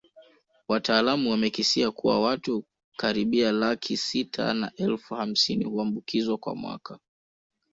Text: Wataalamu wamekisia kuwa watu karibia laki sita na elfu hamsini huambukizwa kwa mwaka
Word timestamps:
Wataalamu 0.67 1.31
wamekisia 1.31 1.91
kuwa 1.91 2.21
watu 2.21 2.65
karibia 2.97 3.51
laki 3.51 3.97
sita 3.97 4.53
na 4.53 4.71
elfu 4.75 5.15
hamsini 5.15 5.65
huambukizwa 5.65 6.37
kwa 6.37 6.55
mwaka 6.55 6.99